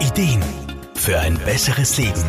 [0.00, 0.42] Ideen
[0.94, 2.22] für ein besseres Leben.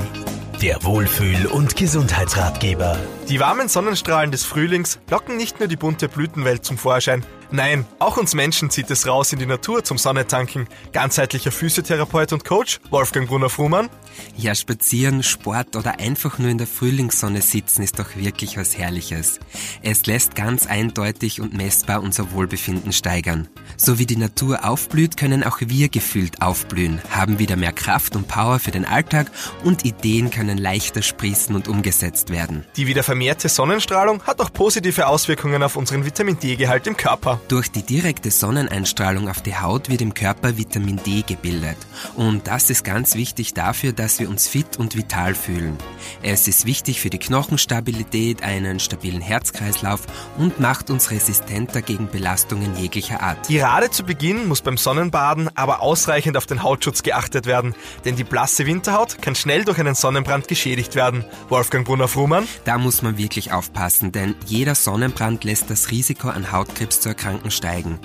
[0.60, 2.98] Der Wohlfühl- und Gesundheitsratgeber.
[3.30, 7.23] Die warmen Sonnenstrahlen des Frühlings locken nicht nur die bunte Blütenwelt zum Vorschein.
[7.51, 10.67] Nein, auch uns Menschen zieht es raus in die Natur zum Sonnetanken.
[10.93, 13.89] Ganzheitlicher Physiotherapeut und Coach Wolfgang Brunner-Frumann.
[14.38, 19.39] Ja, spazieren, Sport oder einfach nur in der Frühlingssonne sitzen ist doch wirklich was Herrliches.
[19.81, 23.48] Es lässt ganz eindeutig und messbar unser Wohlbefinden steigern.
[23.77, 28.27] So wie die Natur aufblüht, können auch wir gefühlt aufblühen, haben wieder mehr Kraft und
[28.27, 29.31] Power für den Alltag
[29.63, 32.66] und Ideen können leichter sprießen und umgesetzt werden.
[32.75, 37.38] Die wieder vermehrte Sonnenstrahlung hat auch positive Auswirkungen auf unseren Vitamin D-Gehalt im Körper.
[37.48, 41.77] Durch die direkte Sonneneinstrahlung auf die Haut wird im Körper Vitamin D gebildet.
[42.16, 45.77] Und das ist ganz wichtig dafür, dass wir uns fit und vital fühlen.
[46.21, 50.02] Es ist wichtig für die Knochenstabilität, einen stabilen Herzkreislauf
[50.38, 53.47] und macht uns resistenter gegen Belastungen jeglicher Art.
[53.47, 57.73] Gerade zu Beginn muss beim Sonnenbaden aber ausreichend auf den Hautschutz geachtet werden,
[58.05, 61.25] denn die blasse Winterhaut kann schnell durch einen Sonnenbrand geschädigt werden.
[61.47, 62.47] Wolfgang Brunner-Frumann?
[62.66, 67.28] Da muss man wirklich aufpassen, denn jeder Sonnenbrand lässt das Risiko an Hautkrebs zu erkranken
[67.30, 67.99] Kranken steigen.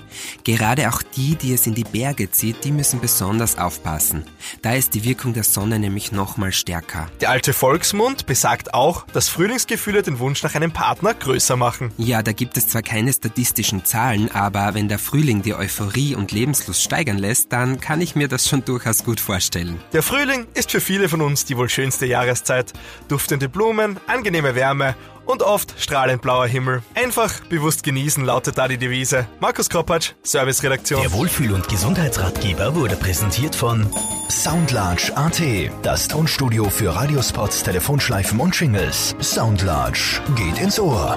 [0.45, 4.25] Gerade auch die, die es in die Berge zieht, die müssen besonders aufpassen.
[4.61, 7.09] Da ist die Wirkung der Sonne nämlich nochmal stärker.
[7.23, 11.91] Der alte Volksmund besagt auch, dass Frühlingsgefühle den Wunsch nach einem Partner größer machen.
[11.97, 16.31] Ja, da gibt es zwar keine statistischen Zahlen, aber wenn der Frühling die Euphorie und
[16.31, 19.81] Lebenslust steigern lässt, dann kann ich mir das schon durchaus gut vorstellen.
[19.95, 22.75] Der Frühling ist für viele von uns die wohl schönste Jahreszeit.
[23.09, 24.95] Duftende Blumen, angenehme Wärme
[25.27, 26.83] und oft strahlend blauer Himmel.
[26.95, 29.27] Einfach bewusst genießen lautet da die Devise.
[29.41, 31.03] Markus Kropatsch, Serviceredaktion.
[31.03, 33.87] Der Wohlfühl- und Gesundheitsratgeber wurde präsentiert von
[34.29, 35.41] Soundlarge AT,
[35.83, 39.15] das Tonstudio für Radiospots, Telefonschleifen und Shingles.
[39.21, 41.17] Soundlarge geht ins Ohr.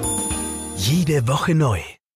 [0.76, 1.80] Jede Woche neu.